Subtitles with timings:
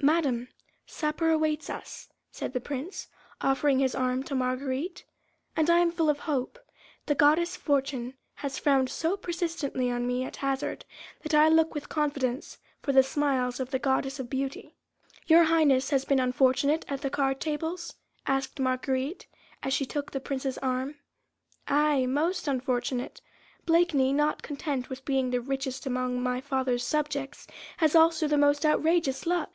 [0.00, 0.48] "Madame,
[0.86, 3.08] supper awaits us," said the Prince,
[3.42, 5.04] offering his arm to Marguerite,
[5.54, 6.58] "and I am full of hope.
[7.04, 10.86] The goddess Fortune has frowned so persistently on me at hazard,
[11.20, 14.74] that I look with confidence for the smiles of the goddess of Beauty."
[15.26, 17.94] "Your Highness has been unfortunate at the card tables?"
[18.26, 19.26] asked Marguerite,
[19.62, 20.94] as she took the Prince's arm.
[21.68, 22.06] "Aye!
[22.06, 23.20] most unfortunate.
[23.66, 27.46] Blakeney, not content with being the richest among my father's subjects,
[27.76, 29.50] has also the most outrageous luck.